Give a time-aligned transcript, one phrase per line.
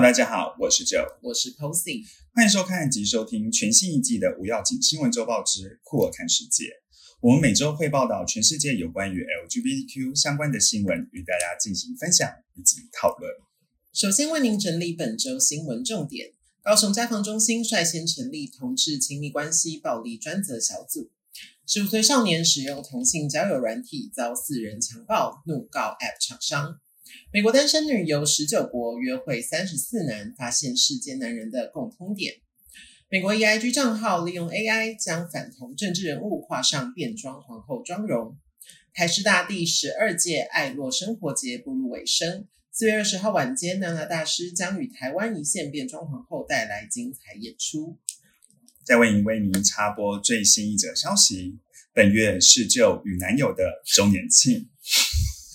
[0.00, 6.70] Hello，大家好，我是 Joe，我是 Posy，欢迎收看及收听全新一季的无要紧新闻周报之酷我看世界。
[7.20, 13.30] 我们每周会报道全世界有关于 LGBTQ 相关的新闻，与大家进行分享以及讨论。
[13.92, 21.10] 首先为您整理本周新闻重点：高雄家防中心率先成立同志亲密关系暴力专责小组；
[21.66, 26.80] 十五岁少年使用同性交友软体遭四人强暴，怒告 App 厂商；
[27.32, 32.34] 美国单身女游十九国约会三十四男，发现世间男人的共通点；
[33.08, 38.36] 美国 EIG 账号利用 AI 将反同政治人物画上变装皇后妆容；
[38.92, 42.46] 台师大第十二届爱洛生活节步入尾声。
[42.72, 47.98] 四月二十号晚间，娜娜大师将与台湾一线变装皇后带来精彩演出。
[48.84, 51.58] 再为您为您插播最新一则消息：
[51.92, 54.68] 本月是就与男友的周年庆。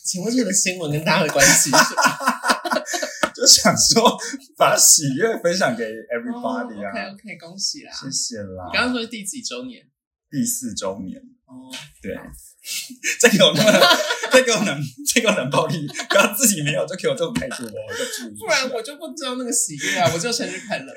[0.06, 1.76] 请问这个新闻跟大家的关系是？
[3.36, 4.18] 就想说
[4.56, 6.92] 把喜悦分享给 everybody 啊。
[6.92, 7.92] OK OK，恭喜啦！
[7.92, 8.70] 谢谢啦。
[8.72, 9.82] 你刚刚说是第几周年？
[10.30, 11.20] 第四周年。
[11.46, 11.70] 哦，
[12.02, 12.16] 对，
[13.20, 13.72] 这个有那么，
[14.32, 14.80] 这个能，
[15.14, 18.40] 这个能暴力，不要自己没有就给我这种态度哦，我就注意。
[18.40, 20.10] 不然我就不知道那个喜悦啊！
[20.14, 20.94] 我就生日快乐。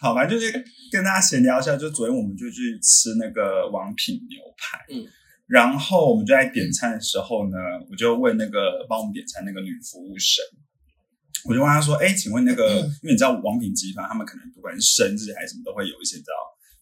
[0.00, 0.52] 好吧，就是
[0.92, 5.04] 跟大家闲聊一下，就昨天我们就去吃那个王品牛排，嗯，
[5.48, 7.56] 然后我们就在点餐的时候呢，
[7.90, 10.44] 我就问那个帮我们点餐那个女服务生，
[11.48, 16.36] 我就问她说：“哎，请问那个，因为你知道王品集团他们可能不管是生日还是什么，都会有一些你知道，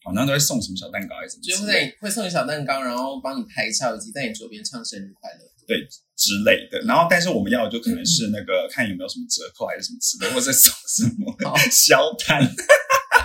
[0.05, 5.47] 好像都会送什么小蛋糕还是什么就会在会送你小蛋糕，然后帮你拍照，以及在你左边唱生日快乐。
[5.67, 5.83] 对
[6.17, 6.79] 之类的。
[6.87, 11.57] 然后，但是我们要的就可能是那个、看有没有什么折扣还是什么之类的，或者送什么好。
[11.71, 12.41] 小摊，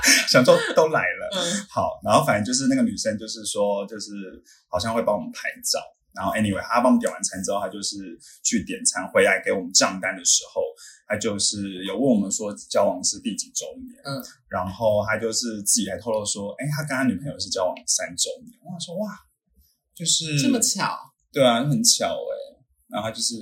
[0.30, 1.30] 想说都来了。
[1.34, 4.10] 嗯，好，然后反正就是那个女生，就是说，就是
[4.68, 5.80] 好像会帮我们拍照。
[6.14, 10.62] 然后 anyway，她帮我们点完餐之后，她就是去点餐回来给我们账单的时候，
[11.08, 14.02] 她就是有问我们说交往是第几周年。
[14.04, 18.60] 嗯，然后她就是自己还透露说，哎，她跟她女朋友是交往三周年。
[18.64, 19.08] 我想说哇，
[19.96, 20.98] 就是这么巧，
[21.32, 22.60] 对啊，很巧哎、
[22.90, 23.36] 然后他就是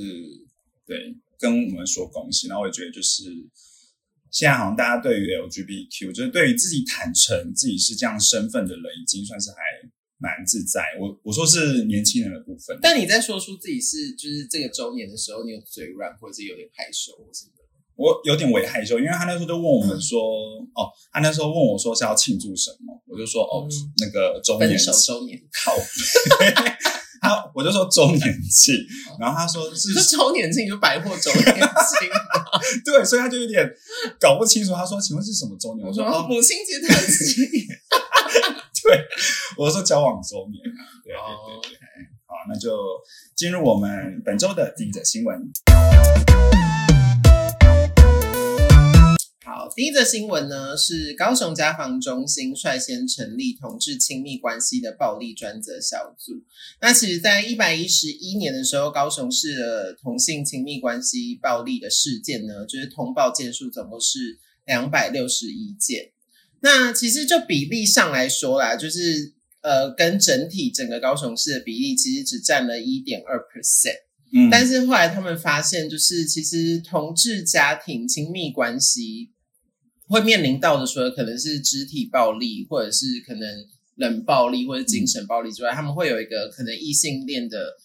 [0.86, 3.24] 对跟我们说恭喜，然后我也觉得就是
[4.32, 9.58] 现在好像大家对于 LGBTQ，就是对于自己坦诚自己是这样身份的人，已经算是还
[10.18, 10.84] 蛮自在。
[11.00, 17.64] 我我说是年轻人的部分，但你在说出自己是就是这个周年的时候，你有嘴软，或者是有点害羞，或什么的？
[17.96, 20.22] 我有点微害羞，因为他那时候就问我们说，
[20.74, 25.76] 哦，他那时候问我说是要庆祝什么，我就说哦，嗯那个周年分手庆，周年，靠，
[27.22, 28.20] 他我就说周年
[28.50, 28.76] 庆，
[29.20, 32.10] 然后他说是周年庆就百货周年庆。
[32.84, 33.70] 对，所以他就有点
[34.20, 34.74] 搞不清楚。
[34.74, 37.46] 他说：“请问是什么周年？”我我说：“哦，说母亲节特辑。
[38.84, 39.06] 对，
[39.58, 41.78] 我说交往周年啊。”对对对，
[42.26, 42.78] 好，那就
[43.36, 45.52] 进入我们本周的第一则新闻。
[49.50, 56.44] 好，第一则新闻呢是高雄家防中心率先成立同志亲密关系的暴力专责小组。
[56.80, 66.12] 那其实，在一百一十一年的时候，高雄市的同性亲密关系暴力的事件呢，就是通报件数总共是两百六十一件。
[66.62, 73.98] 那其实就比例上来说啦，就是呃，跟整体整个高雄市的比例其实只占了一点二 percent。
[74.32, 79.32] 嗯，但是后来他们发现，就是其实同志家庭亲密关系
[80.10, 83.48] 会面临到的，除了可能是肢体暴力，或者是可能
[83.96, 87.76] 冷暴力或者精神暴力之外，他们会有一个可能异性恋的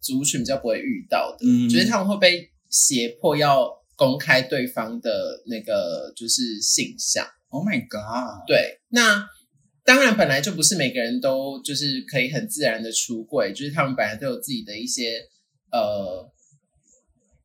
[0.00, 1.68] 族群比较不会遇到的，嗯。
[1.68, 7.26] 就是他们会被胁迫要公开对方的那个就是性向。
[7.48, 9.28] Oh my God，对，那
[9.84, 15.20] 当然本来就不是每个人都就是可以很自然的出柜，就是他们本来都有自己的一些
[15.70, 16.28] 呃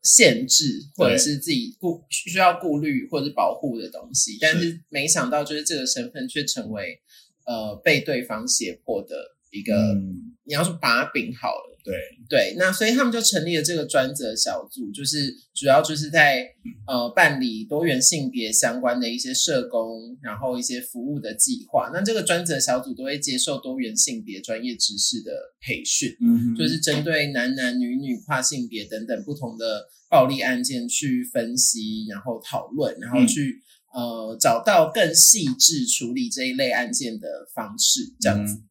[0.02, 7.00] 限制，或者是自己顾需要顾虑或者是保护的东西，但是没想到就是这个身份却成为
[7.46, 9.16] 呃被对方胁迫的
[9.52, 11.69] 一个，嗯，你要说把柄好了。
[11.84, 11.96] 对，
[12.30, 16.46] 对，那所以他们就成立了这个专责小组，就是主要就是在
[16.86, 21.90] 呃办理多元性别相关的一些社工，然后一些服务的计划。
[21.94, 25.32] 那这个专责小组都会接受多元性别专业知识的
[25.62, 33.62] 培训，嗯，就是针对男男女女、跨性别等等不同的暴力案件去分析，然后讨论，然后去、
[33.94, 38.56] 呃找到更细致处理这一类案件的方式，这样子。
[38.56, 38.64] 嗯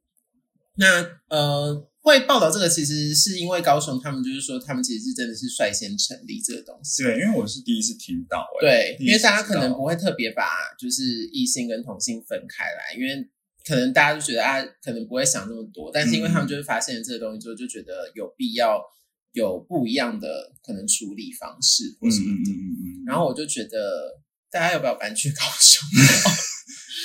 [0.81, 7.03] 那呃，会报道这个，其实是因为高雄他们就是说，他们其实是真的是率先成立这个东西。
[7.03, 10.43] 对，因为我是第一次听到、欸，对，因为大家可能不会特别把
[10.79, 11.03] 就是
[11.33, 13.29] 异性跟同性分开来，因为
[13.67, 18.81] 可能大家就觉得啊，可能不会想那么多，但是因为他们就是发现了这个东西之后，就觉得有必要
[19.33, 22.51] 有不一样的可能处理方式或什么的。
[22.51, 23.05] 嗯嗯嗯。
[23.07, 24.21] 然后我就觉得，
[24.51, 25.87] 大家要不要搬去高雄？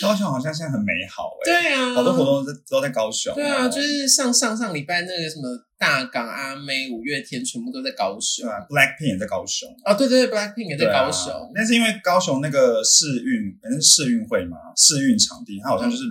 [0.03, 3.33] 高雄好像现在很美好哎、对啊，好多活动都在都在高雄。
[3.33, 5.47] 对啊，就是上上上礼拜那个什么
[5.77, 8.51] 大港、阿妹、五月天，全部都在高雄对。
[8.51, 9.69] 啊，Blackpink 也在高雄。
[9.85, 11.33] 哦，对对对，Blackpink 也在高雄。
[11.55, 16.03] 那是因为高雄那个试运，反正是世运会嘛，试运场地，它好像就是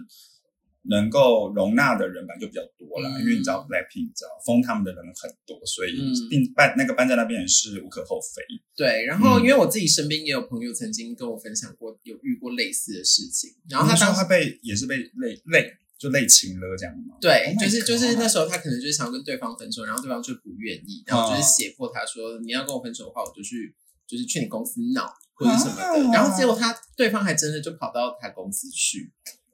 [0.91, 3.09] 能够容纳的人本来就比较多了。
[3.09, 8.43] 嗯因为你知道 Blackpink，你知道封他们的人很多，所以嗯定办那个办在那边也是无可厚非。
[8.75, 13.51] 对，然后嗯因为我自己身边也有朋友曾经跟我分享过，有遇过类似的事情。
[13.69, 17.15] 然后他说当时他被也是被累累就累情了这样吗？
[17.21, 23.75] 对就是就是那时候他可能就是想要跟对方分手，然后对方就不愿意，然后就是胁迫他说你要跟我分手的话，我就去
[24.07, 25.83] 就是去你公司闹或者什么的。
[25.83, 29.13] 啊然后结果他对方还真的就跑到他公司去，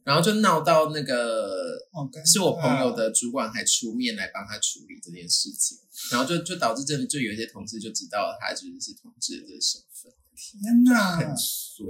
[0.08, 1.78] 然后就闹到那个
[2.24, 5.76] 是我朋友的主管还出面来帮他处理这件事情，
[6.10, 11.36] 然后就就导致真的就有一些同事就知道了他就是是同志的这个身份，天哪很！
[11.36, 11.84] 衰。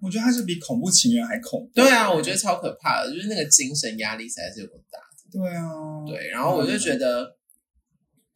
[0.00, 1.72] 我觉得他是比恐怖情人还恐怖。
[1.74, 4.98] 对啊，我觉得超可怕的，就是那个精神压力实在是有多大。
[5.30, 5.68] 对啊，
[6.08, 7.36] 对，然后我就觉得，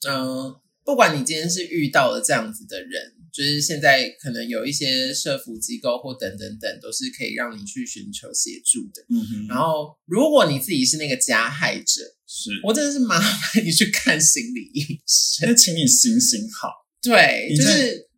[0.07, 0.55] 嗯、
[0.85, 9.03] 不管你今天是遇到了这样子的人，就是现在可能有一些社服机构或等等等，都是可以让你去寻求协助的。
[9.11, 15.49] 嗯哼，然后，如果你自己是那个加害者，是，我真的是麻烦你去看心理医生。
[15.49, 16.69] 那请你行行好，
[17.03, 18.09] 对，就是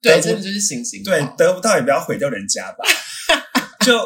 [0.00, 2.84] 对，真的就是行行对，得不到也不要毁掉人家吧。
[3.84, 3.98] 就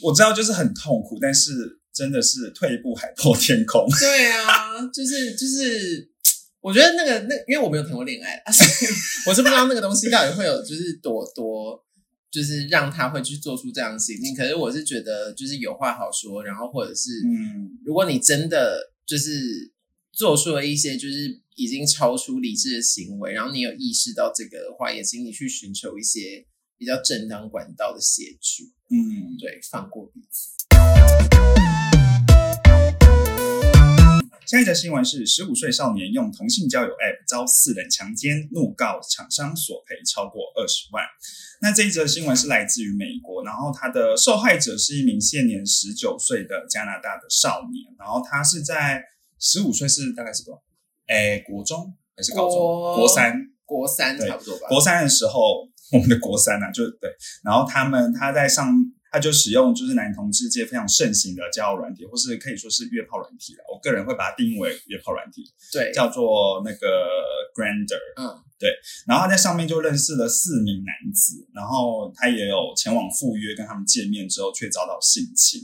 [0.00, 1.50] 我知道，就是很痛苦，但是
[1.92, 3.86] 真的是退一步海阔天空。
[4.00, 6.08] 对啊，就是就是，
[6.64, 8.90] 我觉得那个那，因为我没有谈过恋爱啊，所 以
[9.28, 11.78] 我是不知道那个东西到底会有就是多多，
[12.30, 14.34] 就是让他会去做出这样的行径。
[14.34, 19.74] 可是我是觉得，就是有话好说，然后或者是，嗯，如果你真的就是
[20.10, 26.46] 做出了一些就是已经超出理智的行为，然后你有意识到这个的话，也请你去寻求一些
[26.78, 31.83] 比较正当管道的协助，嗯，对，放过彼此。
[34.46, 41.04] 下一则新闻是：十五岁少年用同性交友 App 遭四人强奸，怒告厂商索赔超过二十万。
[41.60, 49.02] 那这一则新闻是来自于美国，然后他的受害者是一名现年十九岁的加拿大的少年，然后他是在
[49.38, 50.62] 十五岁是大概是多少？
[51.06, 52.58] 哎，国中还是高中？
[52.58, 53.50] 国国三。
[53.66, 57.10] 国三对差不多吧，国三的时候，我们的国三啊，就对，
[57.42, 58.70] 然后他们他在上，
[59.14, 63.62] 他就使用就是男同志界非常盛行的交友软体，或是可以说是约炮软体了。
[63.72, 66.88] 我个人会把它定义为约炮软体，对，叫做那个
[67.54, 68.00] Grander。
[68.20, 68.42] 嗯。
[68.56, 68.70] 对
[69.06, 75.60] 然后他在上面就认识了四名男子，然后他也有前往赴约跟他们见面之后，却遭到性侵。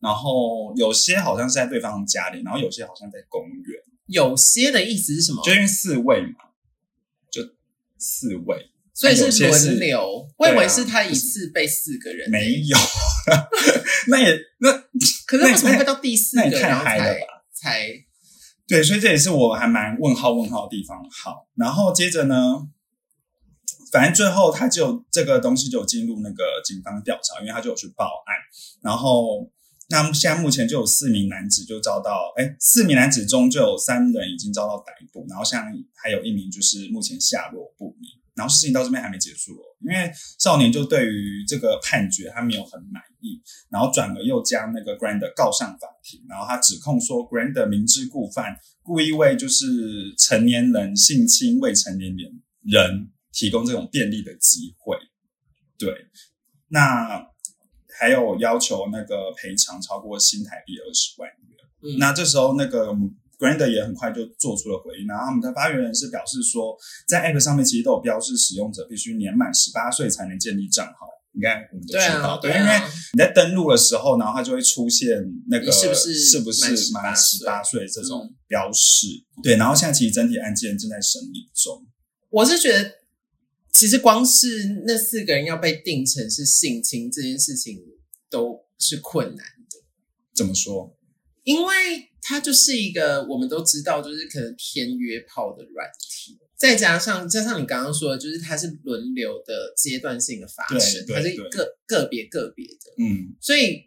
[0.00, 5.42] 然后有些好像是在对方的家里，然后有些好像在公园，有些的意思是什么？
[5.42, 6.50] 就因为四位嘛，
[7.32, 7.42] 就
[7.98, 8.70] 四位。
[8.94, 10.28] 所以是轮流。
[10.38, 12.78] 我以为是他一次被四个人，没有，
[14.08, 14.72] 那也那
[15.26, 17.44] 可是为什么会到第四个，那也太嗨了吧？
[17.52, 17.88] 才
[18.66, 20.98] 对，所以这也是我还蛮问号问号的地方。
[21.10, 22.68] 好，然后接着呢，
[23.90, 28.34] 反正最后他就这个东西就有进入那个警方调查，因为他就有去报案。
[28.80, 29.50] 然后
[29.88, 38.08] 那现在目前就有四名男子就遭到，哎，四名男子中就有三人已经遭到逮捕，然后像还有一名就是目前下落不明。
[38.34, 49.64] 然后事情到这边还没结束哦，因为少年就对于这个判决他没有很满意，然后转而又将那个 Grander 告上法庭，然后他指控说 Grander 明知故犯，故意为就是
[50.18, 54.96] 成年人性侵未成年人人提供这种便利的机会。
[55.78, 55.92] 对，
[56.68, 57.26] 那
[57.98, 61.38] 还有要求那个赔偿超过新台币二十万元。
[61.82, 62.92] 嗯那这时候那个
[63.44, 66.74] Grand 也很快就做出了回应，然后他们的发言人是表示说，
[67.06, 71.08] 在 App 上面其实都有标示使用者必须年满十八岁才能建立账号。
[71.34, 75.20] 应该我们都知对道，啊，对，啊因为你在登录的时候，然后它就会出现
[75.50, 79.08] 那个是不是是不是满满18十八岁这种嗯标示。
[79.42, 81.84] 对，然后现在其实整体案件正在审理中。
[82.30, 82.88] 我是觉得，
[83.72, 87.80] 其实光是那四个人要被定成是性侵这件事情
[88.30, 89.78] 都是困难的，
[90.36, 90.96] 怎么说？
[91.42, 91.74] 因为
[92.26, 96.38] 它就是一个我们都知道，就是可能偏约炮的软体。
[96.56, 103.82] 再加上加上你刚刚说的，就是它是轮流的阶段性的发生，它是个个别个别的，嗯，所以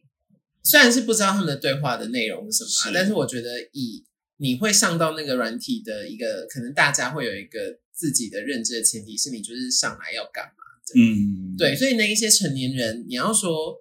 [0.61, 4.05] 虽然是不知道他们的对话的内容是什么但是我觉得以
[4.37, 10.51] 你会上到那个软体的一个，可能大家会有一个自己的认知的前提是你就是上来要干嘛
[10.85, 10.99] 的？
[10.99, 13.75] 嗯，对，所以那一些成年人，你要说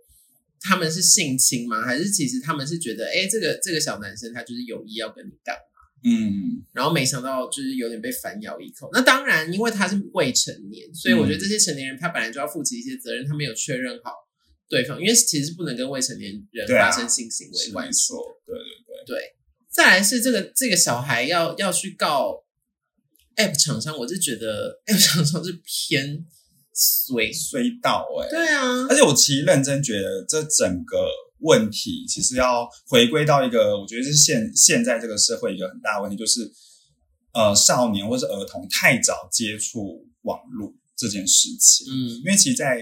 [0.60, 1.82] 他们是性侵吗？
[1.82, 5.60] 还是其实他们是觉得，哎，这个这个小男生他就是有意要跟你干嘛？
[6.04, 8.88] 嗯，然后没想到就是有点被反咬一口。
[8.92, 14.12] 那当然，因为他是未成年，所以我觉得这些成年人他本来就要负起一些责任，他没有确认好
[14.68, 18.06] 对方，因为其实是不能跟未成年人发生性行为是没关系。
[18.06, 18.62] 错，对对
[19.06, 19.34] 对，对，
[19.68, 22.44] 再来是这个这个小孩要要去告
[23.36, 26.24] App 厂商，我是觉得 App 厂商是偏
[26.76, 27.32] 衰。
[27.32, 31.08] 衰到哎、对啊，而且我其实认真觉得，这整个
[31.40, 36.50] 问题其实要回归到一个，我觉得是现现在这个社会一个很大的问题，就是
[37.32, 41.86] 呃，少年或是儿童太早接触网络这件事情。
[41.90, 42.78] 嗯因为其实，在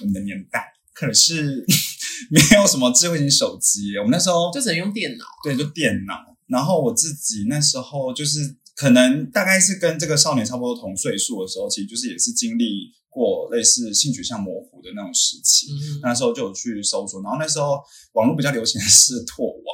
[0.00, 1.64] 我们的年代，可是
[2.30, 5.24] 没有什么智慧型手机，我们那时候就只能用电脑。
[5.42, 6.36] 对，就电脑。
[6.46, 15.68] 然后我自己那时候就是可能大概是跟这个少年差不多同岁数的时候，其实就是也是经历过类似性取向模糊的那种时期。
[15.70, 17.80] 嗯，那时候就有去搜索，然后那时候
[18.12, 19.64] 网络比较流行的是拓网，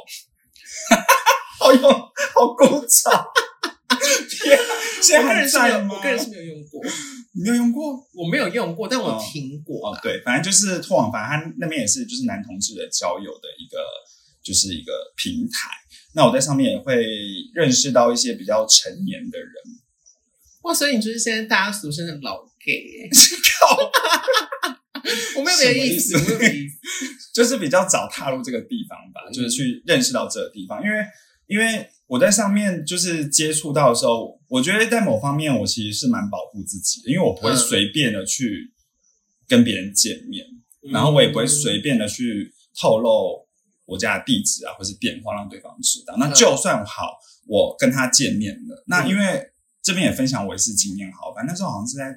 [1.59, 3.33] 好用，好古早。
[4.31, 4.65] 天啊，
[5.03, 5.95] 现在我个还人是没有在，吗？
[5.95, 6.81] 我个人是没有用过，
[7.35, 8.09] 你没有用过？
[8.15, 13.79] 我没有用过，但我哦听过啦。，哦对，反正就是拓网，反正他那边也是就是男同志的交友的一个
[14.43, 15.71] 就是一个平台。
[16.15, 17.05] 那我在上面也会
[17.55, 19.53] 认识到一些比较成年的人，
[20.63, 23.11] 哇，所以你就是现在大家俗称的老 gay，欸，
[25.39, 26.15] 我没有别的意思，意思？
[26.17, 26.77] 我没有别的意思。
[27.33, 29.33] 就是比较早踏入这个地方吧，嗯。
[29.33, 30.97] 就是去认识到这个地方，因为
[31.47, 38.73] 因为我在上面就是接触到的时候，我觉得在某方面我其实是蛮保护自己的，因为我不会嗯随便的去
[39.49, 40.45] 跟别人见面，
[40.93, 43.49] 然后我也不会随便的去透露
[43.91, 46.15] 我家的地址啊，或是电话让对方知道。
[46.19, 49.51] 那嗯就算好，我跟他见面了，那因为
[49.83, 52.15] 这边也分享我一次经验好，反正那时候好像是在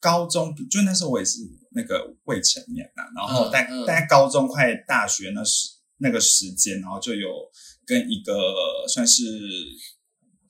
[0.00, 1.40] 高中，就那时候我也是
[1.72, 7.28] 那个未成年啊，然后大、嗯嗯大概高中快大学那时那个时间，然后就有
[7.84, 8.32] 跟一个
[8.88, 9.24] 算是。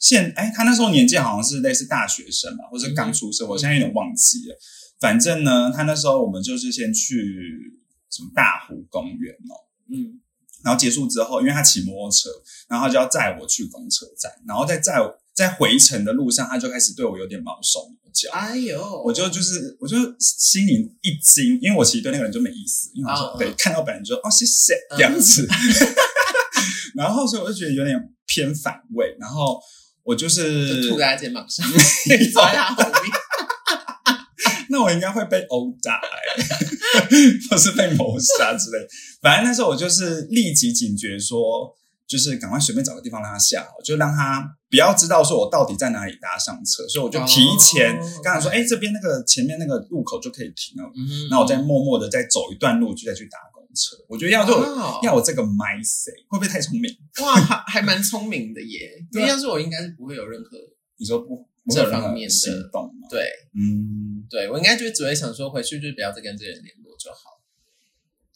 [0.00, 4.56] 现哎，他那时候年纪好像是类似大学生嘛，或是刚出社会，我现在有点忘记了。
[5.00, 9.58] 反正呢，他那时候我们就是先去什么大湖公园哦，
[9.92, 10.20] 嗯，
[10.64, 12.28] 然后结束之后，因为他骑摩托车，
[12.68, 18.30] 然后他就要载我去公车站，然后在载我在回程的路上，他就开始对我有点毛手毛脚。
[18.32, 25.48] 哎呦，我就就是，我就心里一惊，因为我其实对那个人就没意思，因为我说、对，看到本人就哦谢谢这样子，
[26.96, 29.60] 然后所以我就觉得有点偏反胃，然后
[30.02, 33.12] 我就是就吐在他肩膀上， 没后面。
[34.78, 36.00] 那我应该会被殴打、欸，
[37.50, 38.78] 或是被谋杀之类。
[39.20, 41.74] 反正那时候我就是立即警觉说，
[42.06, 46.86] 就是赶快随便找个地方让他下，就让他不要知道说我到底在哪里搭上车。
[46.86, 50.88] 所以我就提前哦跟他说，哎、这边那个前面那个路口就可以停了。
[50.94, 53.96] 嗯那我再默默的再走一段路，就再去搭公车。
[54.08, 56.94] 我觉得要有哇要我这个 mindset，会不会太聪明？
[57.22, 59.04] 哇，还还蛮聪明的耶。
[59.12, 60.56] 因为要是我，应该是不会有任何
[61.00, 62.34] 你说不这方面的？
[63.10, 67.38] 对嗯，对，我应该就只会想说回去就不要再跟这个人联络就好。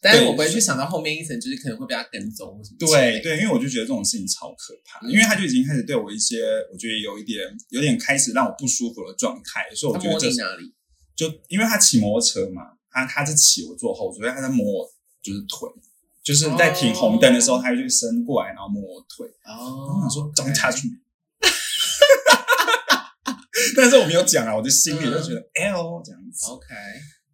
[0.01, 2.77] 但是我不会去想到后面一层，就是可能会被他跟踪或什么。
[2.79, 10.75] 对对，因为我就觉得这种事情超可怕，嗯因为他就已经开始对我一些，我觉得有一点有点开始让我不舒服的状态，所以我他觉得哪里？
[11.15, 15.69] 就因为他骑摩托车嘛，他他是骑我坐后座，所以他在摸我就是腿，
[16.25, 20.53] 就是在停红灯的时候，他就伸过来然后摸我腿，然后哦我想说 don't
[23.77, 26.67] 但是我没有讲啊，我的心里就觉得 L 这样子，OK，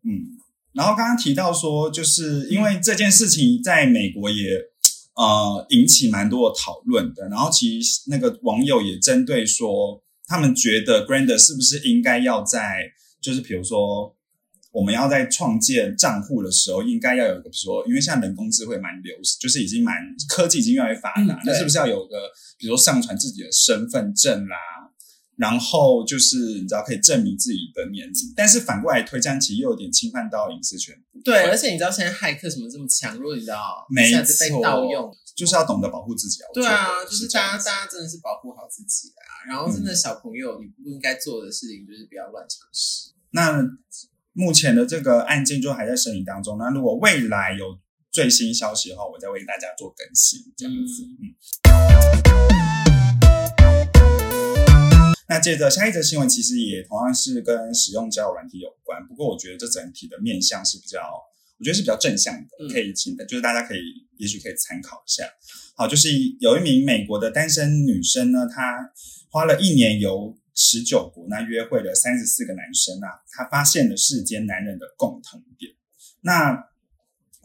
[0.04, 0.38] 嗯，
[0.72, 4.44] 然后刚刚提到说，就是因为这件事情在美国也
[5.14, 12.82] 呃引起蛮多的讨论的，然后其实那个网友也针对说，他们觉得 Grander 是不是应该要在，
[13.20, 14.14] 就是比如说
[14.70, 19.94] 我们要在创建账户的时候，应该要有一个，比如说，因为现在人工智慧蛮流行，就是已经蛮
[20.28, 22.16] 科技已经越来越发达，嗯那是不是要有个，
[22.58, 24.56] 比如说上传自己的身份证啦？
[25.38, 31.00] 然后就是你知道可以证明自己的年龄，但是反过来推，这样其实又有点侵犯到隐私权。
[31.24, 36.46] 对，而且你知道现在骇客什么这么强，如果你知道没一被错盗用，就是要懂得保护自己啊。
[36.52, 39.46] 对啊，就是大家大家真的是保护好自己啊。
[39.48, 43.12] 然后真的小朋友，你不应该做的事情就是不要乱尝试。
[43.30, 43.62] 那
[44.32, 46.58] 目前的这个案件就还在审理当中。
[46.58, 47.78] 那如果未来有
[48.10, 51.04] 最新消息的话，我再为大家做更新，这样子。
[51.04, 51.67] 嗯。
[55.28, 60.98] 那接着下一则新闻，其实也同样是跟使用交友软体有关，不过我觉得这整体的面向是比较，
[61.58, 63.80] 我觉得是比较正向的，嗯可以请的，就是大家可以
[64.16, 65.24] 也许可以参考一下。
[65.76, 66.08] 好，就是
[66.40, 68.90] 有一名美国的单身女生呢，她
[69.28, 75.72] 花了一年游十九国，那约会了三十四个男生啊，她发现了世间男人的共同点。
[76.22, 76.68] 那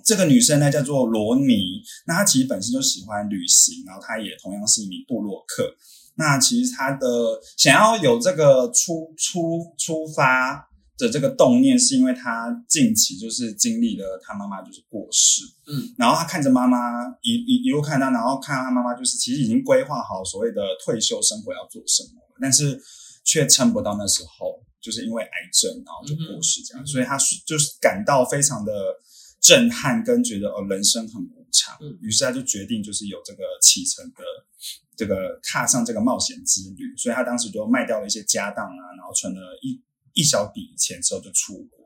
[0.05, 5.75] 这个女生呢叫做罗尼，那她其实本身就喜欢旅行，然后她也同样是一名布洛克。
[6.15, 7.07] 那其实他的
[7.57, 16.77] 想要有这个出出出发的这个动念，是因为他近期就是经历了他妈妈就是过世，嗯，然后他看着妈妈
[17.23, 22.79] 一一一路看她，然后看到她妈妈就是其实已经规划好所谓的退休生活要做什么了，但是
[23.23, 26.85] 却撑不到那时候，就是因为癌症然后就过世这样，嗯。
[26.85, 28.71] 所以他是就是感到非常的
[29.41, 31.97] 震撼，跟觉得哦人生很无常，嗯。
[32.01, 34.23] 于是他就决定就是有这个启程的
[34.95, 39.81] 这个踏上这个冒险之旅，所以他当时就卖掉了一些家当啊，然后存了一
[40.13, 41.83] 一小笔钱之后就出国。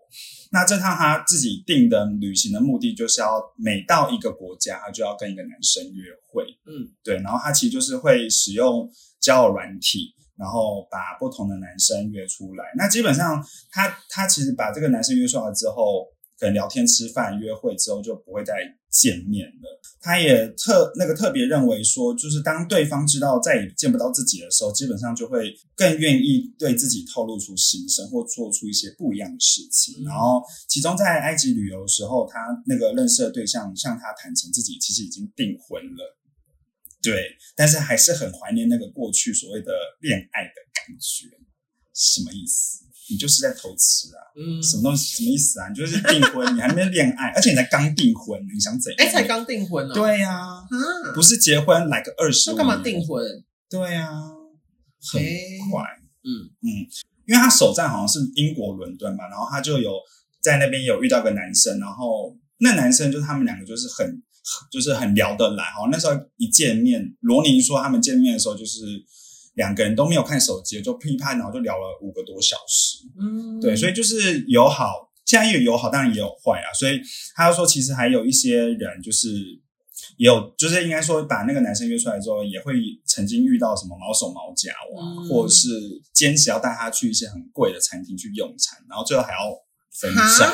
[0.52, 6.46] 那这趟他自己定的旅行的目的，就是要每到一个国家，他就要跟一个男生约会。
[6.66, 12.64] 嗯，对，然后他其实就是会使用交友软体，然后把不同的男生约出来。
[12.78, 16.08] 那基本上他他其实把这个男生约出来之后，
[16.40, 18.54] 可能聊天、吃饭、约会之后就不会再
[18.90, 19.82] 见面了。
[20.00, 30.04] 他也特那个特别认为说，就是当对方知道再也见不到自己的时候，基本上就会更愿意对自己透露出心声，或做出一些不一样的事情。
[30.04, 36.18] 嗯然后，其中在埃及旅游的时候，他那个认识的对象向他坦诚自己其实已经订婚了。
[37.02, 41.28] 对，但是还是很怀念那个过去所谓的恋爱的感觉，
[41.94, 42.87] 什么意思？
[43.10, 44.20] 你就是在偷吃啊？
[44.36, 45.16] 嗯，什么东西？
[45.18, 45.70] 什么意思啊？
[45.70, 49.08] 你就是订婚，你还在那边恋爱， 而且你才刚订婚，你想怎样？
[49.08, 50.64] 哎，才刚订婚哦，对呀、啊，
[51.14, 53.02] 不是结婚来个二十，那干嘛订？
[53.06, 53.24] 婚？
[53.70, 54.10] 对呀、
[55.12, 55.84] 很诶快。
[56.24, 56.68] 嗯嗯，
[57.26, 59.92] 因为他首站好像是英国伦敦嘛，然后他就有
[60.42, 64.22] 在那边有遇到个男生，然后那男生就是他们两个就是很
[64.72, 65.88] 就是很聊得来哈。
[65.92, 68.86] 那时候一见面，罗宁说他们见面的时候就是
[69.58, 73.00] 两个人都没有看手机，就噼啪，然后就聊了五个多小时。
[73.20, 76.70] 嗯，对，所以就是友好，现在也有友好，当然也有坏啊。
[76.78, 77.02] 所以
[77.36, 79.28] 他就说，其实还有一些人就是
[80.18, 82.76] 也有，就是应该说把那个男生约出来之后，也会
[83.08, 85.68] 曾经遇到什么毛手毛脚啊，嗯或者是
[86.14, 89.40] 坚持要带他去一些很贵的餐厅去用餐，然后最后还要
[90.00, 90.54] 分哈账。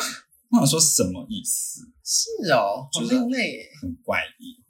[0.52, 1.82] 我想说什么意思？
[2.06, 3.68] 是哦，好就是另类。
[3.82, 4.63] 很怪异。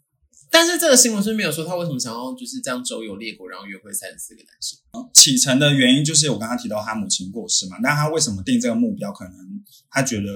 [0.53, 4.77] 但是这个新闻是没有说他为什么想要就是这样周游列国，然后约会三十四个男生。
[5.11, 9.11] 启程的原因就是我刚刚提到他母亲过世嘛，那他为什么定这个目标？
[9.11, 9.33] 可能
[9.89, 10.27] 他觉得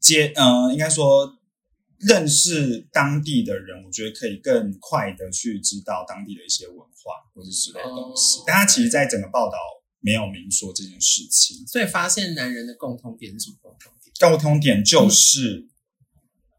[0.00, 1.38] 接呃，应该说
[1.98, 8.40] 认识当地的人，我觉得可以更快的去知道当地的一些文化或者之类的东西。
[8.40, 9.56] 哦但他其实在整个报道
[10.00, 11.64] 没有明说这件事情。
[11.64, 14.30] 所以发现男人的共同点是什么共同点？
[14.30, 15.68] 共通点就是，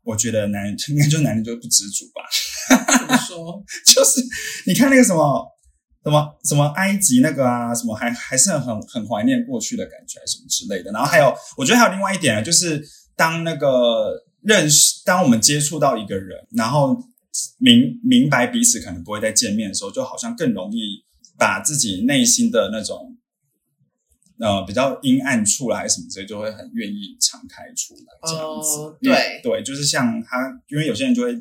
[0.10, 2.22] 我觉得男人应该就男人就不知足吧。
[2.98, 3.64] 怎么说？
[3.86, 4.22] 就是
[4.66, 5.46] 你看那个什么
[6.04, 10.92] 什么什么埃及那个啊，什么还还是很很怀念过去的感觉，还是什么之类的。
[10.92, 12.84] 然后还有，我觉得还有另外一点啊，就是
[13.16, 16.98] 当那个认识，当我们接触到一个人，然后
[17.60, 21.04] 明明白彼此可能不会再见面的时候，就好像更容易
[21.38, 23.16] 把自己内心的那种。
[24.40, 28.80] 呃，比较阴暗处啦，还是什么之类，就会很愿意敞开出来这样子。
[28.80, 31.38] 哦对对，就是像他，因为有些人就会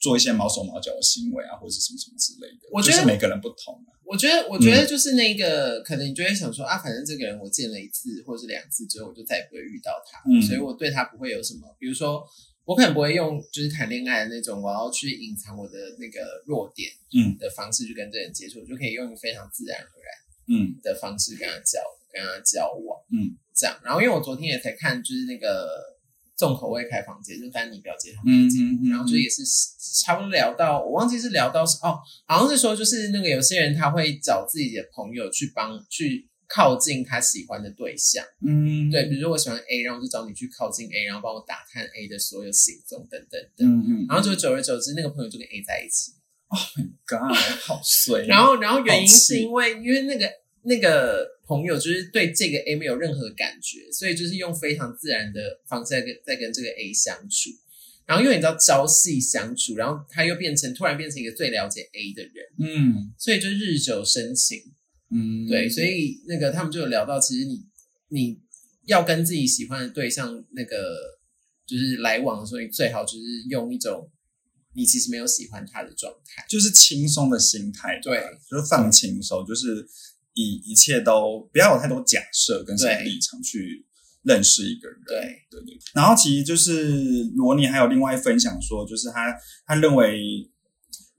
[0.00, 2.68] 做一些毛手毛脚的行为啊，或者是什么什么之类的。
[2.72, 3.92] 我觉得就是每个人不同啊。
[4.04, 12.24] 我觉得，我觉得就是那个，可能你就会想说啊，反正这个人我见了一次或者是两次之后，我就再也不会遇到他，嗯所以我对他不会有什么，比如说。
[12.68, 20.12] 我可能不会用就是谈恋爱的那种，我要去隐藏我的那个弱点，嗯的方式去跟这人接触，我就可以用非常自然而然
[20.52, 21.80] 嗯的方式跟他交
[22.12, 23.76] 跟他交往，嗯，这样。
[23.84, 25.68] 然后因为我昨天也才看，就是那个
[26.36, 29.42] 重口味开房间，就丹尼表姐他们的节目，嗯嗯嗯然后就也是
[30.04, 46.12] 差不多聊到，我忘记是聊到是哦，好像是说就是那个有些人他会找自己的朋友去帮去靠近他喜欢的对象，嗯，对，比如说我喜欢 A，然后我就找你去靠近 A，然后帮我打探 A 的所有行踪等等的，嗯嗯，然后就久而久之，那个朋友就跟 A 在一起。
[46.48, 48.24] 哦 my God 好衰。
[48.28, 50.26] 然后，然后原因是因为因为那个
[50.68, 57.50] 那个朋友就是对这个 A 没有任何感觉，所以就是用非常自然的方式在跟在跟这个 A 相处。
[58.06, 64.62] 然后因为你知道朝夕相处，然后他又变成突然变成一个最了解 A 的人，嗯所以就日久生情。
[65.10, 67.64] 嗯，对，所以那个他们就有聊到，其实你
[68.08, 68.38] 你
[68.86, 71.18] 要跟自己喜欢的对象那个
[71.66, 74.10] 就是来往的时候，你最好就是用一种
[74.74, 76.44] 你其实没有喜欢他的状态。
[76.48, 79.86] 就是轻松的心态吧，对，就是放轻松，就是
[80.38, 83.84] 以一切都不要有太多假设跟什么立场去
[84.22, 84.98] 认识一个人。
[85.04, 85.16] 对
[85.50, 85.78] 对对。
[85.92, 89.34] 然后其实就是罗尼还有另外分享说，就是他
[89.66, 90.48] 他认为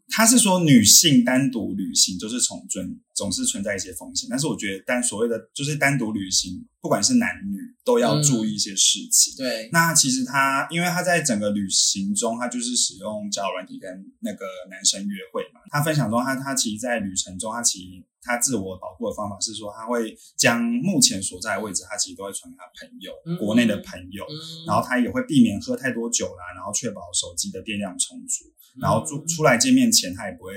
[0.07, 9.35] 他是说女性单独旅行就是从准总是存在一些风险，但是我觉得单所谓的就是单独旅行，不管是男女都要注意一些事情。
[9.37, 13.89] 对，那其实他因为他在整个旅行中，他就是使用交友软体跟
[14.21, 15.59] 那个男生约会嘛。
[15.69, 28.45] 他分享中，他他其实，在旅程中，他其实他自我保护的方法是说，他会将目前所在的位置，他其实都会传给他朋友，嗯国内的朋友，嗯然后他也会避免喝太多酒啦，然后确保手机的电量充足，
[28.79, 30.53] 然后出嗯出来见面前，他也不会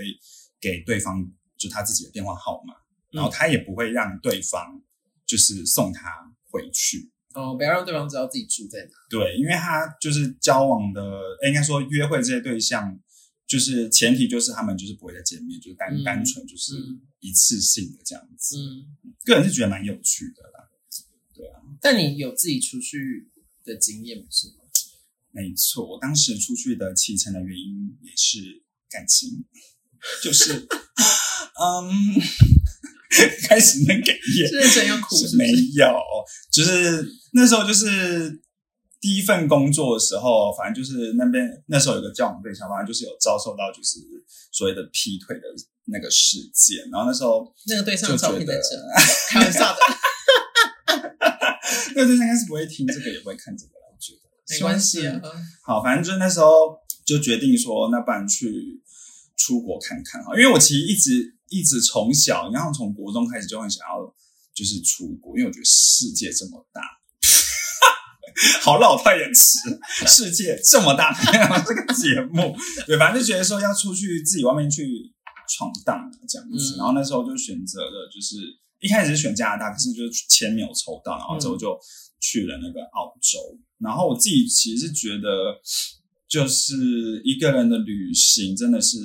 [0.61, 1.25] 给对方
[1.57, 2.75] 就他自己的电话号码，
[3.11, 4.81] 然后他也不会让对方
[5.27, 6.11] 就是送他
[6.51, 7.11] 回去。
[7.35, 8.91] 哦，不要让对方知道自己住在哪。
[9.09, 11.01] 对，因为他就是交往的，
[11.43, 12.99] 诶应该说约会这些对象，
[13.53, 18.57] 就是前提就是他们就是不会再见面，就是单、嗯单纯就是嗯一次性的这样子。
[18.57, 18.87] 嗯，
[19.27, 20.71] 个人是觉得蛮有趣的啦。
[21.35, 23.29] 对啊但你有自己出去
[23.63, 24.55] 的经验不是吗？
[25.33, 29.45] 没错，我当时出去的启程的原因也是感情，
[30.23, 30.67] 就是
[31.61, 31.91] 嗯，
[33.49, 35.53] 开始那哽咽，是认真要哭没？
[35.75, 35.93] 有，
[36.51, 38.41] 就是那时候就是
[39.03, 43.99] 第一份工作的时候，反正就是那边那时候有个交往对象，反正就是有遭受到就是
[44.53, 45.43] 所谓的劈腿的
[45.87, 48.77] 那个事件，然后那时候那个对象的照片在这就觉，
[49.31, 49.81] 开玩笑的，
[51.97, 54.21] 那个对象应该是不会听这个，也不会看这个，我觉得
[54.55, 55.21] 没关系啊。。
[55.65, 58.81] 好，反正就是那时候就决定说，那不然去
[59.37, 64.15] 出国看看哈，因为我其实一直一直从小，然后从国中开始就很想要
[64.55, 66.81] 就是出国，因为我觉得世界这么大。
[68.63, 75.13] 好老太眼词，世界这么大，这个节目，对，反正就觉得说要出去自己外面去
[75.49, 76.79] 闯荡这样子，嗯。
[76.79, 78.37] 然后那时候就选择了，就是
[78.81, 81.79] 一开始是选加拿大，可是就是签没有抽到，然后之后就
[82.21, 83.39] 去了那个澳洲，
[83.79, 85.61] 然后我自己其实是觉得，
[86.29, 88.99] 就是一个人的旅行真的是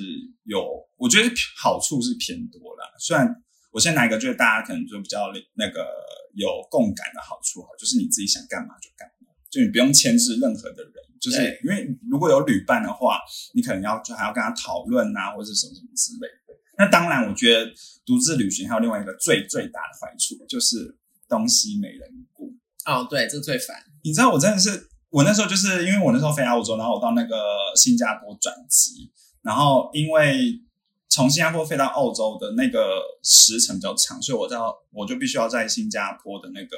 [0.45, 1.29] 有，我觉得
[1.61, 2.85] 好处是偏多啦。
[2.99, 3.27] 虽然
[3.71, 5.85] 我先拿一个，就是大家可能就比较那个
[6.33, 9.16] 有共感的好处哈，就是你自己想干嘛就干嘛，
[9.57, 13.19] 就你不用牵制任何的人，就是因为如果有旅伴的话，
[13.53, 16.53] 你可能要就还要跟他讨论啊，或者什么什么之类的。
[16.77, 17.71] 那当然，我觉得
[18.05, 20.95] 独自旅行还有另外一个最最大的坏处，就是
[21.27, 22.53] 东西没人顾。
[22.85, 23.75] 哦，对，这最烦。
[24.03, 27.35] 你知道我真的是，我那时候就是因为我那时候飞澳洲，然后我到那个
[27.75, 30.61] 新加坡转机，然后因为
[31.09, 36.77] 从新加坡飞到澳洲的那个时程比较长，所以我到我就必须要在新加坡的那个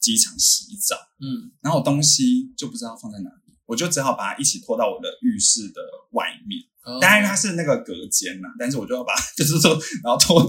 [0.00, 5.80] 机场洗澡，嗯，然后东西就不知道放在哪里，我就只好把它一起拖到我的浴室的
[6.12, 6.58] 外面。
[6.84, 10.40] 哦当然它是那个隔间呐，但是我就要把 就是说，然后拖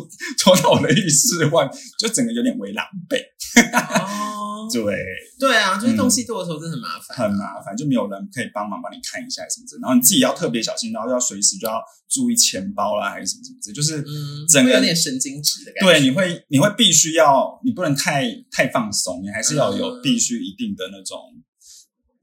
[0.41, 3.19] 拖到我的浴室外，就整个有点为狼狈。
[3.73, 4.95] 哦， 对，
[5.37, 7.17] 对啊，就是东西多的时候真的很麻烦。
[7.17, 15.91] 很麻烦，就没有人可以帮忙帮你看一下什么之类的，然后你自己要特别小心，然后要随时就要注意钱包啦，还是什么什么之类的，就是嗯，整个会有点神经质的感觉。
[15.91, 21.19] 对，你会你会必须要，你不能太太放松，你还是要有嗯必须一定的那种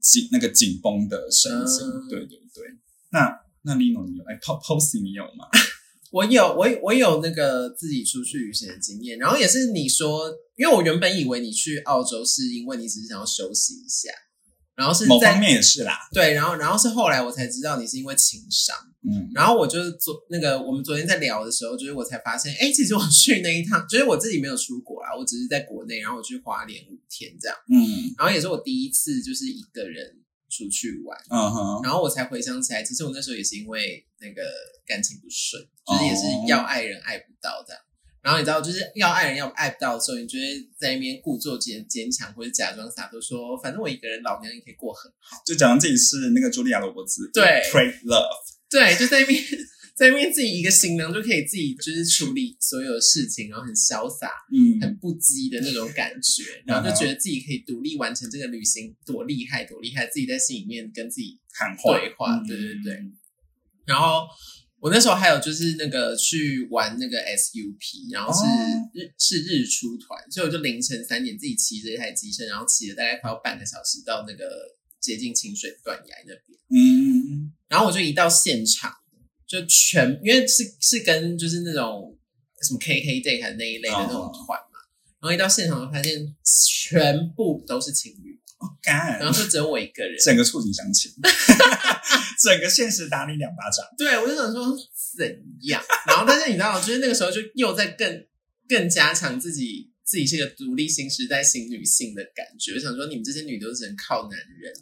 [0.07, 2.63] 紧那个紧绷的神经，嗯对对对。
[3.11, 3.27] 那
[3.63, 5.45] 那 Lino 你有哎 Po Posy 你有吗？
[6.11, 14.09] 我有，我我有那个自己出去旅行的经验，然后也是你说，因为我原本以为你去澳洲是因为你只是想要休息一下，
[14.77, 19.27] 然后是在某方面也是啦，对，然后然后是后来我才知道你是因为情商，嗯。
[19.33, 28.13] 然后我就是昨那个我们昨天在聊的时候，就是我才发现，哎，其实我去那一趟， 就是我自己没有出国啦，我只是在国内，然后我去花莲五天这样，嗯。
[28.19, 30.15] 然后也是我第一次就是一个人
[30.47, 34.43] 出去玩，嗯哼，然后我才回想起来，其实我那时候也是因为那个
[34.85, 37.81] 感情不顺，就是也是要爱人爱不到这样。
[38.27, 45.41] 然后你知道，就是要爱人要爱不到的时候，你就会在那边故作坚坚强，或者假装洒脱说，反正我一个人老娘也可以过很好。
[45.45, 48.27] 就假装自己是那个茱莉亚·罗伯兹，对，Pray Love，
[48.69, 49.41] 对，就在那边
[49.95, 62.99] 在那边自己一个新娘就可以自己就是处理所有的事情，然后很潇洒、嗯很不羁的那种感觉，然后就觉得自己可以独立完成这个旅行，多厉害多厉害，自己在心里面跟自己喊话对话嗯对对对
[63.85, 64.27] 然后
[64.79, 68.89] 我那时候还有就是那个去玩那个 SUP，然后是哦。
[68.93, 74.45] 日、是日出团，所以我就凌晨三点自己骑着一台机车，然后骑了大概快要半个小时到那个
[74.99, 78.91] 接近清水断崖那边，嗯然后我就一到现场
[79.45, 82.17] 就全因为是是跟就是那种
[82.61, 84.79] 什么 KK day 还是那一类的那种团嘛，
[85.21, 88.26] 然后一到现场就发现全部都是情侣，
[88.81, 91.11] 干然后就只有我一个人，整个触景伤情，
[92.41, 93.85] 整个现实打你两巴掌。
[93.97, 94.75] 对，我就想说
[95.17, 98.25] 怎样，然后但是你知道，就是那个时候就又在更
[98.67, 102.73] 更加强自己自己是一个独立新时代型女性的感觉。
[102.73, 104.73] 我想说，你们这些女的都只能靠男人，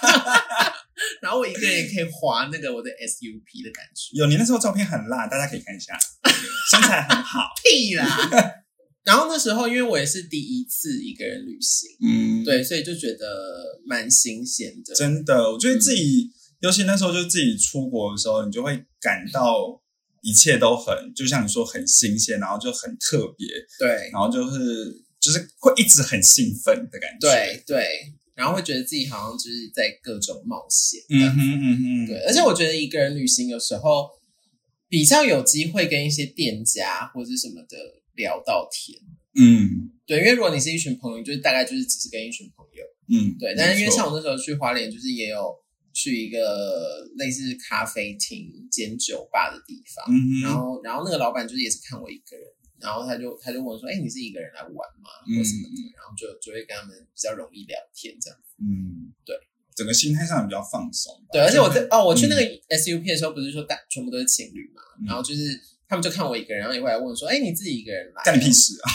[1.22, 4.16] 然后我一个人也可以滑那个我的 SUP 的感觉。
[4.18, 5.98] 有你那时候照片很辣，大家可以看一下，
[6.70, 7.40] 身材很好。
[7.64, 8.63] 屁啦！
[9.04, 14.94] 然后那时候，因为我也是第一次一个人旅行，嗯，，对，所以就觉得蛮新鲜的。
[14.94, 19.82] 真的，我觉得自己，尤其那时候就自己出国的时候，你就会感到
[20.22, 23.46] 一切都很，就像你说很新鲜，然后就很特别，
[23.78, 30.98] 对然后就是就是会一直很兴奋的感觉。，对对，然后会觉得自己好像就是在各种冒险。
[31.10, 34.08] 嗯哼嗯哼，对，而且我觉得一个人旅行有时候
[34.88, 37.76] 比较有机会跟一些店家或者什么的
[38.16, 38.98] 聊到天。
[39.36, 42.84] 嗯对，因为如果你是一群朋友，就是大概就是只是跟一群朋友。
[43.08, 45.54] 嗯，对，但是因为像我那时候去花莲，就是也有
[45.92, 52.46] 去一个类似咖啡厅兼酒吧的地方，嗯，然后然后那个老板就是也是看我一个人，
[52.80, 55.08] 然后他就他就问我说：“哎，你是一个人来玩吗？
[55.26, 58.38] 或什么的？”然后就就会跟他们比较容易聊天这样。
[58.60, 59.34] 嗯，对，
[59.74, 61.12] 整个心态上比较放松。
[61.32, 68.86] 对，而且我在哦，我去那个嗯 SUP 的时候，不是说大全部都是情侣嘛，嗯然后就是他们就看我一个人，然后也会来问说：“哎，你自己一个人来？”干你屁事啊！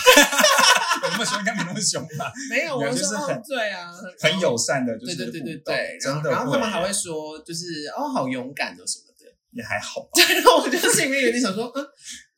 [1.03, 1.39] 有那么凶？
[1.39, 2.31] 应该没那么凶吧？
[2.49, 9.25] 没有，我就是很哦，对啊，很友善的，就对对对是互动对对，然真的后然后他们还会会说，就是哦，好勇敢哦什么的。
[9.51, 10.09] 也还好吧。
[10.33, 11.83] 然后我就心里面有点想说，嗯，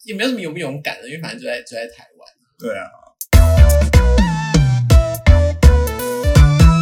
[0.03, 2.29] 也没有什么勇不勇敢的，因为反正就在就在台湾。
[2.57, 2.87] 对啊，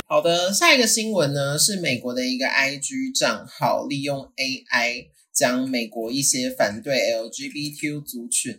[0.07, 5.07] 好的，下一个新闻呢是美国的一个 IG 账号利用 AI
[5.39, 8.57] 将美国一些反对 LGBTQ 族群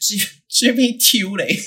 [0.00, 0.16] G
[0.48, 1.54] GBTQ 嘞，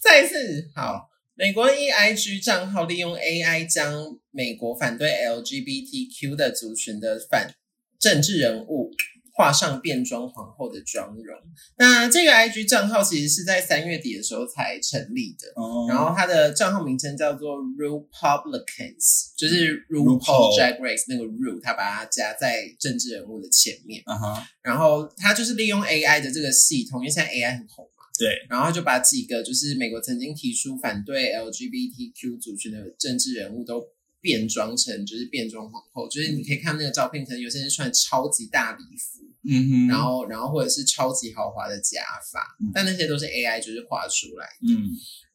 [0.00, 1.10] 再次好。
[1.34, 7.54] 美国 EIG 账号利用 AI 将美国反对 LGBTQ 的族群的反
[8.00, 8.90] 政治人物
[9.38, 11.38] 画上变装皇后的妆容。
[11.76, 33.86] 那这个 IG 账号其实是在三月底的时候才成立的，哦，然后它的账号名称叫做 Republicans，就是 RuPaul Drag Race 那个 Ru，他把它加在政治人物的前面，啊哈，然后他就是利用 AI 的这个系统，因为现在 AI 很红嘛，对，然后就把几个就是美国曾经提出反对 LGBTQ 族群的政治人物都
[34.20, 44.74] 变装成就是变装皇后，就是你可以看那个照片，可能有些人穿超级大礼服，嗯哼，然后然后或者是超级豪华的假发，嗯但那些都是 AI 就是画出来的。
[44.74, 44.90] 嗯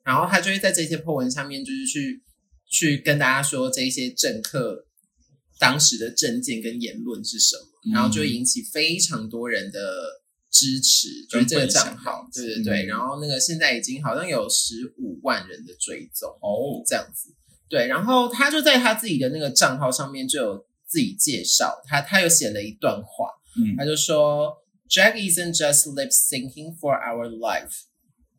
[0.06, 2.22] 然后他就会在这些 po 文上面，就是去
[2.70, 4.86] 去跟大家说这些政客
[5.58, 9.80] 当时的政见跟言论是什么，嗯然后就会引起非常多人的
[10.52, 12.84] 支持，就是这个账号，对对对。
[12.84, 17.34] 嗯然后那个现在已经好像有十五万人的追踪，哦，这样子。
[17.70, 27.85] 对，然后他就在他自己的那个账号上面就有自己介绍，他他有写了一段话，嗯他就说，Drag isn't just lip syncing for our life.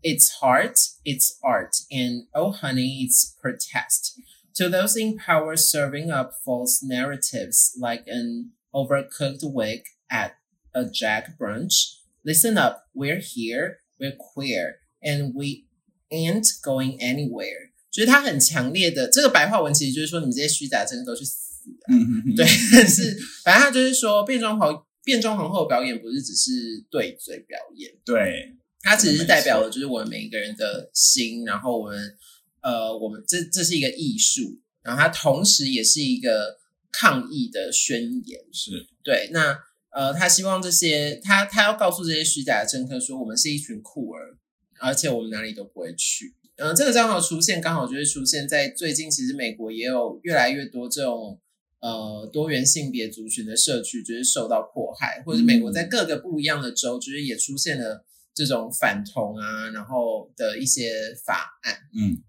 [0.02, 4.14] It's heart, it's art, and oh honey, it's protest.
[4.56, 10.34] To those in power serving up false narratives like an overcooked wig at
[10.74, 12.88] a Jack brunch, listen up.
[12.94, 15.66] We're here, we're queer, and we
[16.12, 17.72] ain't going anywhere.
[17.92, 24.74] 就是他很强烈的这个白话文，其实就是说你们这些虚假真的都去死嗯哼哼，对，但是反正他就是说，变装皇
[25.05, 32.17] 变装皇后表演不是只是对嘴表演，对，它只是代表了就是我们每一个人的心，然后我们
[32.63, 36.57] 呃，我们这这是一个艺术，然后它同时也是一个
[36.91, 38.41] 抗议的宣言。
[38.53, 39.59] 是，对，那
[39.91, 44.37] 呃，他希望这些他他要告诉这些虚假的政客说，我们是一群酷儿，
[44.81, 46.35] 而且我们哪里都不会去。
[46.57, 51.41] 呃，这个账号出现刚好就是出现在最近，其实美国也有越来越多这种
[51.85, 61.75] 呃多元性别族群的社区，就是受到迫害，或者是美国在各个不一样的州，就是也出现了这种反同啊，然后的一些法案。
[61.95, 62.25] 嗯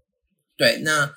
[0.58, 1.10] 对，那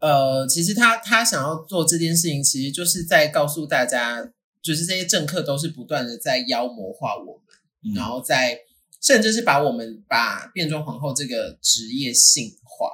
[0.00, 8.60] 呃，其实他他想要做这件事情，其实就是在告诉大家，就是这些政客都是不断的在妖魔化我们，嗯，然后在
[9.00, 12.90] 甚至是把我们把变装皇后这个职业性化，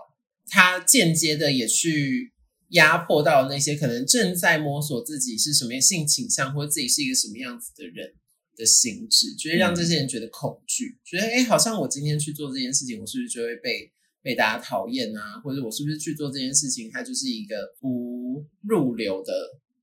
[0.49, 2.33] 他间接的也去
[2.71, 8.15] 压迫到那些可能正在摸索自己是什么性倾向，或者自己是一个什么样子的人
[8.57, 13.91] 的心智，就会让这些人觉得恐惧，觉得哎，诶好像我今天去做这件事情，我是不是就会被
[14.23, 15.39] 被大家讨厌啊？
[15.45, 19.33] 或者我是不是去做这件事情，它就是一个不入流的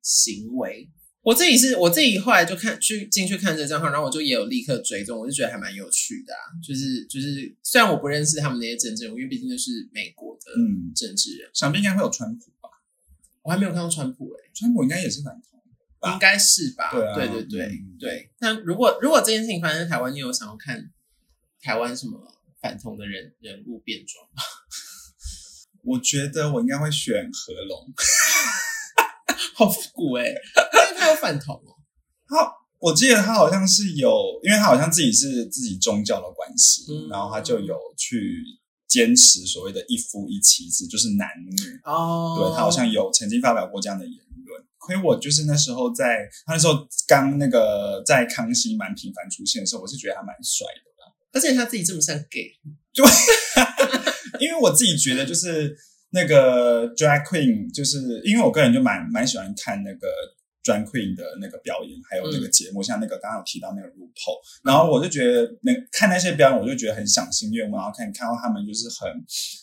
[0.01, 0.89] 行为？
[1.21, 6.51] 我自己是我自己后来就看去进去看这个账号，然后我就也有立刻追踪，我就觉得还蛮有趣的啊。
[6.61, 12.52] 就是就是，虽然我不认识他们那些政治人物，因为毕竟就是美国的嗯，政治人，想必应该会有川普吧？
[13.43, 15.59] 我还没有看到川普诶、川普应该也是反同，
[15.99, 16.89] 吧应该是吧？
[16.91, 18.31] 对啊对对对嗯对。
[18.39, 20.91] 那如果如果这件事情发生在台湾，你有想要看
[21.61, 22.19] 台湾什么
[22.61, 24.41] 反同的人人物变装吗？
[25.83, 27.93] 我觉得我应该会选何龙。
[29.55, 30.25] 好复古哎、
[30.71, 31.75] 但是他有反同哦。
[32.27, 34.09] 他我记得他好像是有，
[34.43, 38.41] 因为他好像自己是自己宗教的关系，嗯然后他就有去
[38.93, 41.55] 坚持所谓的一夫一妻制，就是男女。
[41.83, 44.63] 哦，对他好像有曾经发表过这样的言论。
[44.77, 51.11] 亏我就是那时候在他那时候刚那个在康熙蛮频繁出现的时候，我是觉得他蛮帅的啦。
[51.31, 52.53] 而且他自己这么像 gay，
[54.39, 55.75] 因为我自己觉得就是
[56.11, 60.07] 那个 drag queen，就是因为我个人就蛮蛮喜欢看那个
[60.63, 69.11] drag queen 的那个表演，还有那个节目，像那个刚刚有提到那个 RuPaul，然后我就觉得那看那些表演，我就觉得很赏心悦目，然后看看到他们就是很，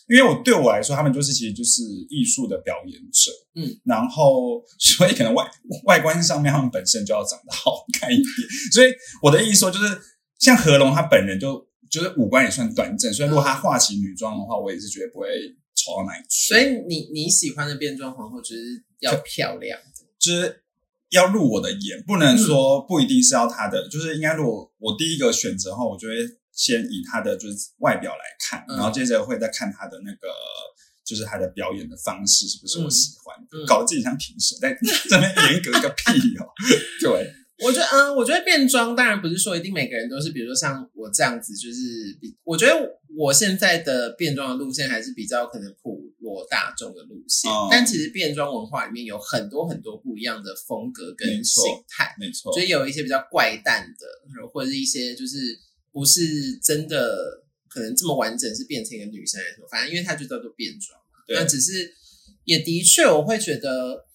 [0.07, 5.43] 因为我对我来说，他们就是其实就是艺术的表演者，嗯，然后 所以可能外
[5.85, 8.27] 外观上面他们本身就要长得好看一点，
[8.71, 9.97] 所以我的意思说就是
[10.39, 15.27] 像何龙他本人就就是五官也算端正，所以如果他化起女装的话，我也是绝对不会
[15.75, 16.53] 丑到哪里去。
[16.53, 19.79] 所以你你喜欢的变装皇后就是要漂亮，
[20.19, 20.63] 就是
[21.11, 26.15] 要入我的眼，不能说不一定是要他的，就是应该如果我第一个选择后，我就会
[26.51, 28.19] 先以他的就是外表来
[28.49, 30.27] 看，嗯然后接着会再看他的那个。
[31.03, 33.57] 就是他的表演的方式是不是我喜欢的？
[33.57, 34.71] 嗯嗯搞得自己像评审，在
[35.09, 36.47] 这边严格个屁哦！
[37.03, 42.73] 对，我觉得，嗯，我觉得变装当然不是说一定每个人都是，比如说像我这样子，就是比我觉得
[43.17, 47.67] 我现在的变装的路线还是比较可能普罗大众的路线，哦。
[47.69, 55.37] 但其实变装文化里面有很多很多不一样的风格跟形态，没错所，以有一些比较怪诞的，或者是一些就是
[55.91, 61.23] 不是真的可能这么完整是变成一个女生来说，反正因为它就叫做变装嘛。
[61.27, 61.37] 对。
[61.37, 61.93] 那只是
[62.45, 64.05] 也的确，我会觉得，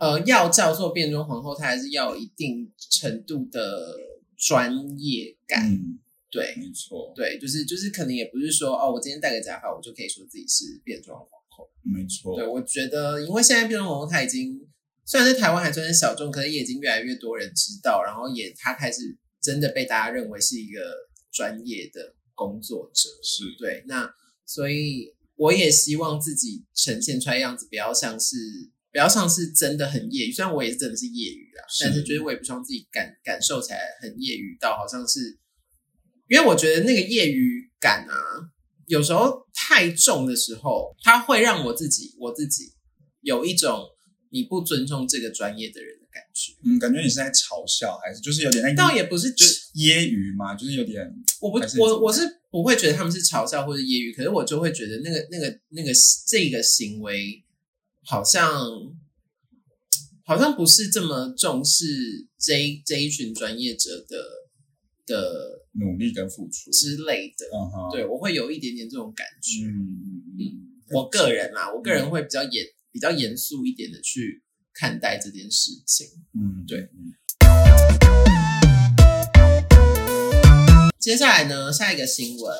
[0.00, 3.94] 呃，要叫做变装皇后，她还是要有一定程度的
[4.36, 5.70] 专业感。
[5.70, 5.98] 嗯，
[6.30, 11.68] 对没错，对，就是就是可能也不是说哦，我今天戴个假发，我就可以说自己是变装皇后。
[11.82, 14.66] 没错，对，我觉得，因为现在变装皇后她已经
[15.04, 20.80] 虽然在台湾还算是小众，可是也已经越来越多人知道，然后也她开始真的被大家认为是一个
[21.30, 23.10] 专业的工作者。
[23.22, 24.10] 是对，那
[24.46, 28.36] 所以我也希望自己呈现出来的样子不要像是
[28.92, 31.84] 不要像是真的很业余，虽然我也真的是业余啦，是。
[31.84, 35.38] 但是就是我也不希望自己感感受起来很业余到好像是，
[36.28, 38.14] 因为我觉得那个业余感啊，
[38.86, 42.72] 有时候太重的时候，它会让我自己我自己
[43.20, 43.86] 有一种
[44.30, 46.52] 你不尊重这个专业的人的感觉。
[46.64, 51.08] 嗯，感觉你是在嘲笑，还是就是有点在倒也不是就是揶揄嘛，就是有点
[51.40, 55.92] 我不我我是不会觉得他们是嘲笑或者揶揄，可是我就会觉得那个那个那个
[56.26, 57.44] 这个行为
[58.10, 58.42] 好像
[60.24, 61.84] 好像不是这么重视
[62.40, 64.18] 这一这一群专业者的
[65.06, 66.72] 的努力跟付出。
[66.72, 67.46] 之类的。
[67.92, 69.64] 对，我会有一点点这种感觉。
[69.64, 70.42] 嗯嗯嗯，
[70.90, 74.42] 我个人啦，我个人会比较严比较严肃一点的去
[74.74, 76.08] 看待这件事情。
[76.34, 77.14] 嗯对嗯
[80.98, 82.58] 接下来呢，下一个新闻，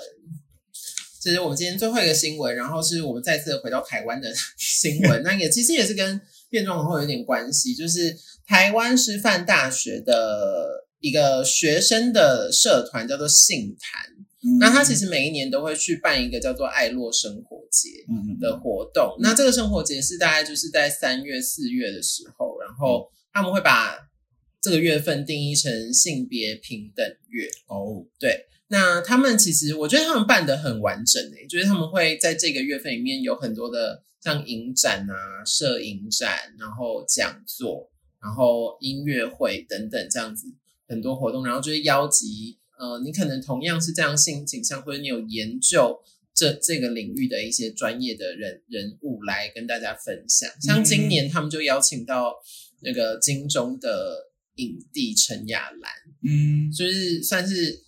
[1.21, 5.23] 这是我们今天最后一个新闻，然后是我们再次回到台湾的 新闻。
[5.23, 14.11] 那也其实也是跟变装皇后有点关系，就是台湾师范大学的一个学生的社团叫做杏坛，
[14.43, 17.91] 嗯那他其实每一年都会去办一个叫做爱洛生活节。
[18.41, 19.17] 的活动。
[19.21, 23.97] 那这个生活节是大概就是在三月、四月的时候，然后他们会把
[24.61, 27.47] 这个月份定义成性别平等月。
[27.69, 37.91] 哦，对，那他们其实我觉得他们办得很完整诶、就是他们会在这个月份里面有很多的像影展啊、摄影展，然后讲座，
[38.23, 40.47] 然后音乐会等等这样子
[40.87, 45.99] 很多活动，然后就是邀集呃，你可能同样是这样性倾向，或者你有研究
[46.33, 50.49] 这这个领域的一些专业的人人物来跟大家分享。
[50.63, 52.35] 像今年他们就邀请到
[52.83, 55.91] 那个金钟的影帝陈雅兰。
[56.23, 57.83] 嗯，就是算是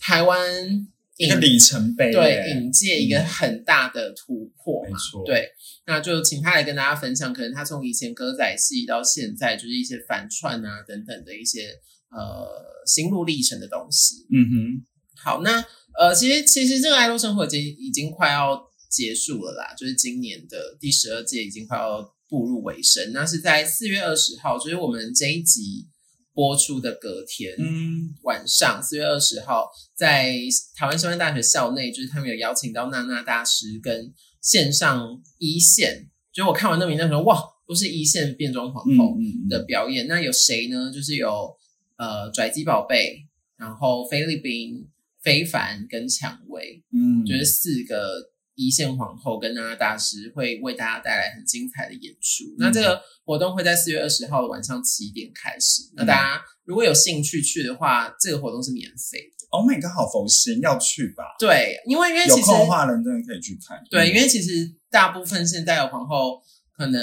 [0.00, 4.98] 台湾一个里程碑耶，对影界一个很大的突破嘛。
[5.26, 5.50] 对，
[5.86, 11.68] 那就请他来跟大家分享，可能他从以前歌仔戏到现在，就是一些反串啊等等的一些
[12.10, 12.48] 呃
[12.86, 14.26] 心路历程的东西。
[14.32, 14.86] 嗯哼，
[15.22, 15.62] 好，那
[15.98, 23.12] 呃，其实其实这个爱洛生活已经已经快要结束了啦，就是今年的第十二届已经快要步入尾声。
[23.12, 25.86] 那是在四月二十号，就是我们这一集
[26.32, 30.36] 播出的隔天，嗯晚上四月二十号，在
[30.76, 36.08] 台湾师范大学校内，就是他们有邀请到娜娜大师跟线上一线。
[36.32, 40.06] 就我看完那名单说，哇，都是一线变装皇嗯后嗯的表演。
[40.06, 40.90] 那有谁呢？
[40.94, 41.56] 就是有
[41.96, 43.26] 呃拽鸡宝贝，
[43.56, 44.88] 然后菲律宾、
[45.20, 48.30] 非凡跟蔷薇，嗯，就是四个
[48.60, 52.44] 一线皇后跟娜娜大师会为大家带来很精彩的演出。
[52.58, 55.82] 那这个活动会在四月二十号的晚上七点开始。
[55.96, 59.46] 那大家如果有兴趣去的话，这个活动是免费的。
[59.50, 61.24] Oh my god，好佛心，要去吧？
[61.38, 63.82] 对，因为因为有其实空的话，人真的可以去看。
[63.90, 66.40] 对，因为为其实大部分现在的皇后，
[66.76, 67.00] 可能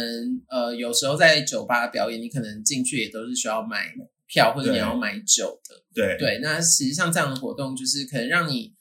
[0.48, 3.92] 呃有时候在酒吧表演，你可能进去也都是需要买
[4.28, 5.76] 票或者你要买酒的。
[5.94, 8.74] 对对，那实际上这样的活动就是可能让你，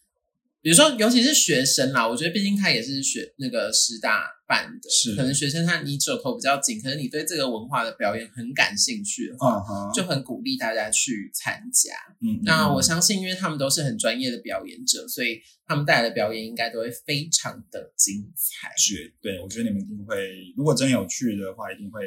[0.63, 9.63] 比如说尤其是学生啦，我觉得毕竟他也是学那个师大办的，是可能学生他你手头比较紧，可能你对这个文化的表演很感兴趣的话，
[9.95, 11.95] 就很鼓励大家去参加。
[12.21, 18.69] 嗯，那我嗯相信，因为他们都是很专业的表演者，所以他们带来的表演应该都会非常的精彩。
[18.77, 20.17] 绝对，我觉得你们一定会，
[20.57, 22.01] 如果真有去的话，一定会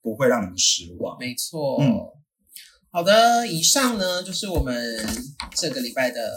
[0.00, 1.18] 不会让你们失望。
[1.18, 1.98] 没错，嗯
[2.92, 5.04] 好的，以上呢就是我们
[5.56, 6.30] 这个礼拜的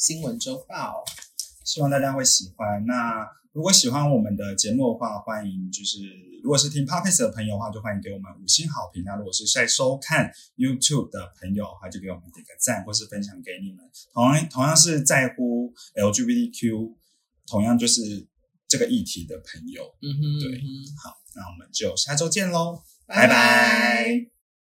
[0.00, 1.04] 新闻周报。
[1.62, 2.86] 希望大家会喜欢。
[2.86, 5.98] 那如果喜欢我们的节目的话，欢迎就是
[6.42, 9.04] 如果是听 Podcast 的朋友的话，就欢迎给我们五星好评。
[9.04, 13.84] 那如果是在收看 YouTube 的朋友的话，就给我们点个赞，或是分享给你们。
[14.14, 16.94] 同样同样是在乎 LGBTQ，
[17.46, 18.26] 同样就是
[18.66, 19.82] 这个议题的朋友。
[20.00, 20.60] 嗯哼，对
[21.04, 24.39] 好，那我们就下周见喽，拜拜拜